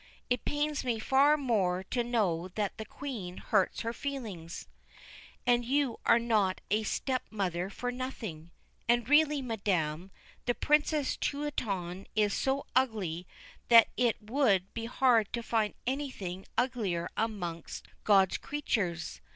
It 0.31 0.45
pains 0.45 0.83
me 0.83 0.97
far 0.97 1.37
more 1.37 1.83
to 1.91 2.03
know 2.03 2.47
that 2.55 2.79
the 2.79 2.85
Queen 2.85 3.37
hurts 3.37 3.81
her 3.81 3.93
feelings, 3.93 4.67
and 5.45 5.63
you 5.63 5.99
are 6.07 6.17
not 6.17 6.59
a 6.71 6.81
step 6.81 7.21
mother 7.29 7.69
for 7.69 7.91
nothing; 7.91 8.49
and 8.89 9.07
really, 9.07 9.43
madam, 9.43 10.09
the 10.45 10.55
Princess 10.55 11.15
Truitonne 11.17 12.07
is 12.15 12.33
so 12.33 12.65
ugly 12.75 13.27
that 13.69 13.89
it 13.95 14.19
would 14.19 14.73
be 14.73 14.85
hard 14.85 15.31
to 15.33 15.43
find 15.43 15.75
anything 15.85 16.47
uglier 16.57 17.07
amongst 17.15 17.87
God's 18.03 18.37
creatures. 18.37 19.21